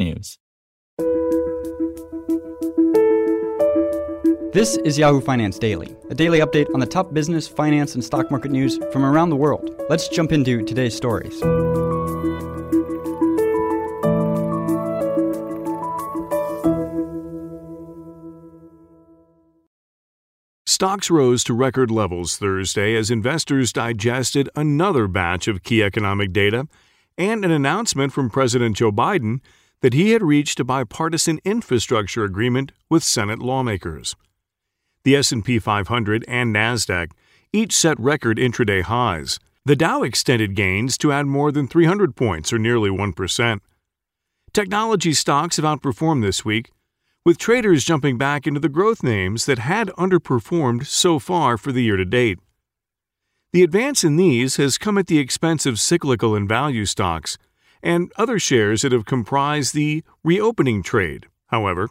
technews. 0.00 0.38
This 4.52 4.76
is 4.78 4.98
Yahoo 4.98 5.20
Finance 5.20 5.58
Daily, 5.58 5.96
a 6.10 6.14
daily 6.14 6.40
update 6.40 6.66
on 6.74 6.80
the 6.80 6.86
top 6.86 7.14
business, 7.14 7.46
finance, 7.46 7.94
and 7.94 8.04
stock 8.04 8.30
market 8.30 8.50
news 8.50 8.78
from 8.92 9.04
around 9.04 9.30
the 9.30 9.36
world. 9.36 9.70
Let's 9.88 10.08
jump 10.08 10.32
into 10.32 10.64
today's 10.64 10.96
stories. 10.96 11.38
Stocks 20.66 21.10
rose 21.10 21.44
to 21.44 21.52
record 21.52 21.90
levels 21.90 22.38
Thursday 22.38 22.96
as 22.96 23.10
investors 23.10 23.72
digested 23.72 24.48
another 24.56 25.06
batch 25.06 25.46
of 25.46 25.62
key 25.62 25.82
economic 25.82 26.32
data 26.32 26.66
and 27.18 27.44
an 27.44 27.50
announcement 27.50 28.14
from 28.14 28.30
President 28.30 28.76
Joe 28.78 28.90
Biden 28.90 29.40
that 29.82 29.94
he 29.94 30.10
had 30.10 30.22
reached 30.22 30.60
a 30.60 30.64
bipartisan 30.64 31.40
infrastructure 31.44 32.24
agreement 32.24 32.72
with 32.88 33.02
Senate 33.02 33.38
lawmakers. 33.38 34.14
The 35.04 35.16
S&P 35.16 35.58
500 35.58 36.24
and 36.28 36.54
Nasdaq 36.54 37.12
each 37.52 37.74
set 37.74 37.98
record 37.98 38.38
intraday 38.38 38.82
highs. 38.82 39.38
The 39.64 39.76
Dow 39.76 40.02
extended 40.02 40.54
gains 40.54 40.96
to 40.98 41.12
add 41.12 41.26
more 41.26 41.50
than 41.50 41.66
300 41.66 42.14
points 42.14 42.52
or 42.52 42.58
nearly 42.58 42.90
1%. 42.90 43.60
Technology 44.52 45.12
stocks 45.12 45.56
have 45.56 45.64
outperformed 45.64 46.22
this 46.22 46.44
week, 46.44 46.70
with 47.24 47.38
traders 47.38 47.84
jumping 47.84 48.18
back 48.18 48.46
into 48.46 48.60
the 48.60 48.68
growth 48.68 49.02
names 49.02 49.46
that 49.46 49.58
had 49.58 49.88
underperformed 49.98 50.86
so 50.86 51.18
far 51.18 51.56
for 51.56 51.72
the 51.72 51.82
year 51.82 51.96
to 51.96 52.04
date. 52.04 52.38
The 53.52 53.62
advance 53.62 54.04
in 54.04 54.16
these 54.16 54.56
has 54.56 54.78
come 54.78 54.96
at 54.96 55.08
the 55.08 55.18
expense 55.18 55.66
of 55.66 55.80
cyclical 55.80 56.34
and 56.34 56.48
value 56.48 56.84
stocks 56.84 57.36
and 57.82 58.12
other 58.16 58.38
shares 58.38 58.82
that 58.82 58.92
have 58.92 59.04
comprised 59.04 59.74
the 59.74 60.02
reopening 60.22 60.82
trade. 60.82 61.26
However, 61.48 61.88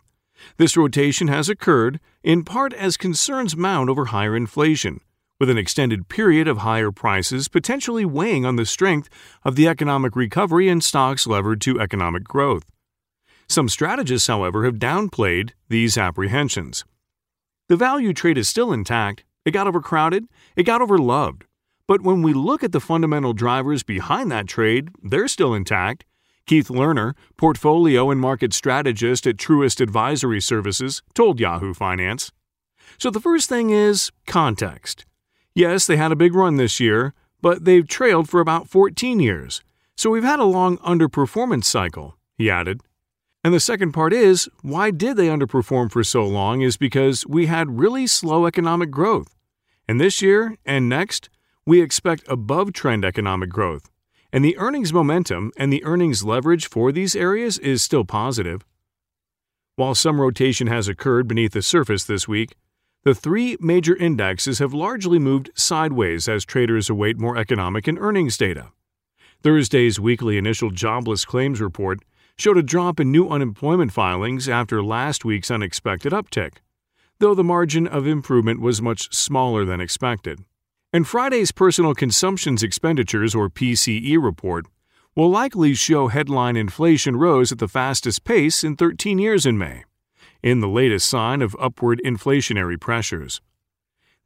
this 0.57 0.77
rotation 0.77 1.27
has 1.27 1.49
occurred 1.49 1.99
in 2.23 2.43
part 2.43 2.73
as 2.73 2.97
concerns 2.97 3.57
mount 3.57 3.89
over 3.89 4.05
higher 4.05 4.35
inflation, 4.35 5.01
with 5.39 5.49
an 5.49 5.57
extended 5.57 6.07
period 6.09 6.47
of 6.47 6.59
higher 6.59 6.91
prices 6.91 7.47
potentially 7.47 8.05
weighing 8.05 8.45
on 8.45 8.55
the 8.55 8.65
strength 8.65 9.09
of 9.43 9.55
the 9.55 9.67
economic 9.67 10.15
recovery 10.15 10.69
and 10.69 10.83
stocks 10.83 11.27
levered 11.27 11.61
to 11.61 11.79
economic 11.79 12.23
growth. 12.23 12.65
Some 13.47 13.69
strategists, 13.69 14.27
however, 14.27 14.65
have 14.65 14.75
downplayed 14.75 15.51
these 15.69 15.97
apprehensions. 15.97 16.85
The 17.67 17.77
value 17.77 18.13
trade 18.13 18.37
is 18.37 18.49
still 18.49 18.71
intact. 18.71 19.23
It 19.45 19.51
got 19.51 19.67
overcrowded, 19.67 20.25
it 20.55 20.63
got 20.63 20.81
overloved. 20.81 21.43
But 21.89 22.01
when 22.01 22.21
we 22.21 22.33
look 22.33 22.63
at 22.63 22.71
the 22.71 22.79
fundamental 22.79 23.33
drivers 23.33 23.81
behind 23.81 24.31
that 24.31 24.45
trade, 24.45 24.89
they're 25.01 25.27
still 25.27 25.55
intact. 25.55 26.05
Keith 26.45 26.67
Lerner, 26.67 27.15
portfolio 27.35 28.11
and 28.11 28.21
market 28.21 28.53
strategist 28.53 29.25
at 29.25 29.37
Truist 29.37 29.81
Advisory 29.81 30.39
Services, 30.39 31.01
told 31.15 31.39
Yahoo 31.39 31.73
Finance. 31.73 32.31
So 32.99 33.09
the 33.09 33.19
first 33.19 33.49
thing 33.49 33.71
is 33.71 34.11
context. 34.27 35.07
Yes, 35.55 35.87
they 35.87 35.97
had 35.97 36.11
a 36.11 36.15
big 36.15 36.35
run 36.35 36.57
this 36.57 36.79
year, 36.79 37.15
but 37.41 37.65
they've 37.65 37.87
trailed 37.87 38.29
for 38.29 38.39
about 38.39 38.69
14 38.69 39.19
years. 39.19 39.63
So 39.97 40.11
we've 40.11 40.23
had 40.23 40.39
a 40.39 40.43
long 40.43 40.77
underperformance 40.79 41.65
cycle, 41.65 42.17
he 42.37 42.51
added. 42.51 42.81
And 43.43 43.51
the 43.51 43.59
second 43.59 43.93
part 43.93 44.13
is 44.13 44.47
why 44.61 44.91
did 44.91 45.17
they 45.17 45.27
underperform 45.27 45.91
for 45.91 46.03
so 46.03 46.23
long 46.23 46.61
is 46.61 46.77
because 46.77 47.25
we 47.25 47.47
had 47.47 47.79
really 47.79 48.05
slow 48.05 48.45
economic 48.45 48.91
growth. 48.91 49.35
And 49.87 49.99
this 49.99 50.21
year 50.21 50.55
and 50.67 50.87
next, 50.87 51.31
we 51.69 51.83
expect 51.83 52.23
above 52.27 52.73
trend 52.73 53.05
economic 53.05 53.47
growth. 53.47 53.91
And 54.33 54.43
the 54.43 54.57
earnings 54.57 54.91
momentum 54.91 55.51
and 55.55 55.71
the 55.71 55.83
earnings 55.85 56.23
leverage 56.23 56.67
for 56.67 56.91
these 56.91 57.15
areas 57.15 57.59
is 57.59 57.83
still 57.83 58.03
positive. 58.03 58.65
While 59.75 59.93
some 59.93 60.19
rotation 60.19 60.65
has 60.65 60.87
occurred 60.87 61.27
beneath 61.27 61.51
the 61.51 61.61
surface 61.61 62.05
this 62.05 62.27
week, 62.27 62.55
the 63.03 63.13
three 63.13 63.55
major 63.59 63.95
indexes 63.95 64.57
have 64.57 64.73
largely 64.73 65.19
moved 65.19 65.51
sideways 65.53 66.27
as 66.27 66.43
traders 66.43 66.89
await 66.89 67.19
more 67.19 67.37
economic 67.37 67.87
and 67.87 67.99
earnings 67.99 68.35
data. 68.35 68.71
Thursday's 69.43 69.99
weekly 69.99 70.39
initial 70.39 70.71
jobless 70.71 71.23
claims 71.23 71.61
report 71.61 71.99
showed 72.35 72.57
a 72.57 72.63
drop 72.63 72.99
in 72.99 73.11
new 73.11 73.29
unemployment 73.29 73.93
filings 73.93 74.49
after 74.49 74.81
last 74.81 75.23
week's 75.23 75.51
unexpected 75.51 76.13
uptick, 76.13 76.53
though 77.19 77.35
the 77.35 77.43
margin 77.43 77.85
of 77.85 78.07
improvement 78.07 78.59
was 78.59 78.81
much 78.81 79.13
smaller 79.13 79.65
than 79.65 79.79
expected. 79.79 80.43
And 80.91 81.07
Friday's 81.07 81.51
personal 81.51 81.93
consumptions 81.93 82.63
expenditures 82.63 83.35
or 83.35 83.49
PCE 83.49 84.21
report 84.21 84.65
will 85.15 85.29
likely 85.29 85.75
show 85.75 86.07
headline 86.07 86.55
inflation 86.55 87.15
rose 87.15 87.51
at 87.51 87.59
the 87.59 87.67
fastest 87.67 88.23
pace 88.23 88.63
in 88.63 88.75
13 88.75 89.19
years 89.19 89.45
in 89.45 89.57
May, 89.57 89.83
in 90.41 90.61
the 90.61 90.67
latest 90.67 91.07
sign 91.07 91.41
of 91.43 91.55
upward 91.59 92.01
inflationary 92.03 92.79
pressures. 92.79 93.39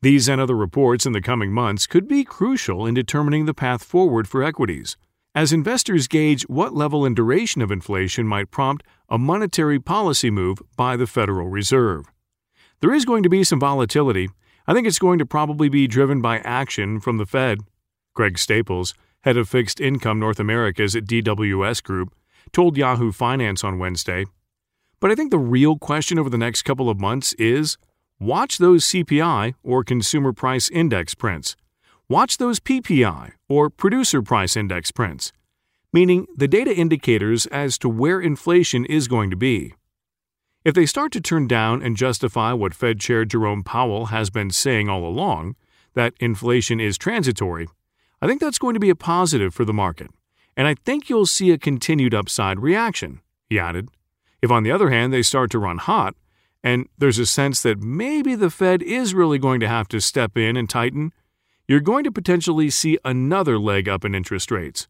These 0.02 0.30
and 0.30 0.40
other 0.40 0.56
reports 0.56 1.06
in 1.06 1.12
the 1.12 1.22
coming 1.22 1.52
months 1.52 1.86
could 1.86 2.08
be 2.08 2.24
crucial 2.24 2.86
in 2.86 2.94
determining 2.94 3.46
the 3.46 3.54
path 3.54 3.84
forward 3.84 4.28
for 4.28 4.42
equities 4.42 4.96
as 5.36 5.52
investors 5.52 6.08
gauge 6.08 6.44
what 6.44 6.74
level 6.74 7.06
and 7.06 7.16
duration 7.16 7.62
of 7.62 7.72
inflation 7.72 8.28
might 8.28 8.52
prompt 8.52 8.86
a 9.10 9.18
monetary 9.18 9.80
policy 9.80 10.30
move 10.30 10.60
by 10.78 10.96
the 10.96 11.08
Federal 11.08 11.50
Reserve. 11.50 12.06
There 12.82 12.94
is 12.94 13.06
going 13.06 13.24
to 13.24 13.30
be 13.30 13.44
some 13.44 13.60
volatility. 13.60 14.30
I 14.68 14.74
think 14.74 14.88
it's 14.88 15.00
going 15.00 15.20
to 15.20 15.26
probably 15.26 15.70
be 15.70 15.88
driven 15.88 16.22
by 16.22 16.40
action 16.40 17.00
from 17.00 17.18
the 17.18 17.26
Fed. 17.26 17.60
Greg 18.14 18.38
Staples, 18.38 18.94
head 19.22 19.38
of 19.38 19.50
fixed 19.50 19.82
income 19.82 20.20
North 20.20 20.40
Americas 20.40 20.96
at 20.96 21.06
DWS 21.06 21.84
Group, 21.84 22.14
told 22.52 22.78
Yahoo 22.78 23.12
Finance 23.12 23.64
on 23.64 23.80
Wednesday. 23.80 24.26
But 25.00 25.12
I 25.12 25.16
think 25.16 25.32
the 25.32 25.40
real 25.40 25.78
question 25.78 26.18
over 26.18 26.30
the 26.30 26.38
next 26.38 26.62
couple 26.62 26.90
of 26.90 27.00
months 27.00 27.34
is 27.34 27.78
watch 28.20 28.58
those 28.58 28.86
CPI 28.86 29.56
or 29.64 29.84
Consumer 29.84 30.32
Price 30.32 30.70
Index 30.70 31.14
prints 31.14 31.56
watch 32.10 32.38
those 32.38 32.60
PPI 32.60 33.32
or 33.50 33.70
Producer 33.70 34.22
Price 34.22 34.56
Index 34.56 34.92
prints, 34.92 35.32
meaning 35.92 36.28
the 36.36 36.48
data 36.48 36.72
indicators 36.72 37.46
as 37.48 37.78
to 37.80 37.90
where 37.90 38.22
inflation 38.22 38.86
is 38.86 39.08
going 39.08 39.30
to 39.30 39.36
be. 39.36 39.74
If 40.64 40.74
they 40.74 40.86
start 40.86 41.12
to 41.12 41.22
turn 41.22 41.48
down 41.48 41.82
and 41.82 41.98
justify 41.98 42.54
what 42.54 42.74
Fed 42.74 43.00
Chair 43.00 43.26
Jerome 43.26 43.64
Powell 43.64 44.08
has 44.08 44.30
been 44.30 44.50
saying 44.50 44.88
all 44.88 45.06
along, 45.06 45.56
that 45.94 46.14
inflation 46.22 46.80
is 46.80 46.98
transitory, 46.98 47.68
I 48.22 48.28
think 48.28 48.40
that's 48.40 48.58
going 48.58 48.74
to 48.74 48.80
be 48.80 48.90
a 48.90 48.96
positive 48.96 49.54
for 49.54 49.66
the 49.66 49.74
market, 49.74 50.10
and 50.56 50.66
I 50.66 50.76
think 50.76 51.10
you'll 51.10 51.26
see 51.26 51.52
a 51.52 51.58
continued 51.58 52.14
upside 52.14 52.62
reaction, 52.62 53.20
he 53.50 53.60
added. 53.60 53.90
If, 54.42 54.52
on 54.52 54.64
the 54.64 54.72
other 54.72 54.90
hand, 54.90 55.12
they 55.12 55.22
start 55.22 55.52
to 55.52 55.60
run 55.60 55.80
hot, 55.80 56.16
and 56.64 56.88
there's 56.98 57.20
a 57.20 57.26
sense 57.26 57.62
that 57.64 57.82
maybe 57.82 58.34
the 58.34 58.50
Fed 58.50 58.82
is 58.82 59.14
really 59.14 59.40
going 59.40 59.60
to 59.60 59.68
have 59.68 59.90
to 59.90 60.00
step 60.00 60.38
in 60.38 60.56
and 60.56 60.70
tighten, 60.70 61.12
you're 61.68 61.82
going 61.82 62.06
to 62.06 62.12
potentially 62.12 62.70
see 62.70 62.98
another 63.04 63.60
leg 63.60 63.90
up 63.90 64.06
in 64.06 64.16
interest 64.16 64.50
rates. 64.50 64.88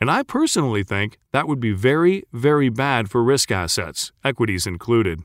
And 0.00 0.10
I 0.10 0.22
personally 0.22 0.82
think 0.82 1.18
that 1.32 1.46
would 1.46 1.60
be 1.60 1.72
very, 1.72 2.24
very 2.32 2.70
bad 2.70 3.10
for 3.10 3.22
risk 3.22 3.50
assets, 3.50 4.12
equities 4.24 4.66
included. 4.66 5.22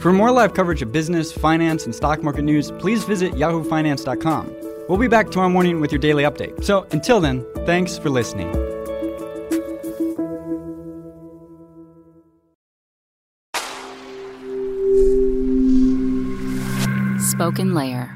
For 0.00 0.12
more 0.12 0.30
live 0.30 0.54
coverage 0.54 0.82
of 0.82 0.90
business, 0.92 1.32
finance, 1.32 1.84
and 1.84 1.94
stock 1.94 2.22
market 2.22 2.42
news, 2.42 2.72
please 2.72 3.04
visit 3.04 3.32
yahoofinance.com. 3.34 4.54
We'll 4.88 4.98
be 4.98 5.08
back 5.08 5.30
tomorrow 5.30 5.48
morning 5.48 5.80
with 5.80 5.92
your 5.92 5.98
daily 5.98 6.24
update. 6.24 6.64
So 6.64 6.86
until 6.92 7.20
then, 7.20 7.44
thanks 7.64 7.98
for 7.98 8.10
listening. 8.10 8.52
Spoken 17.20 17.74
Layer. 17.74 18.15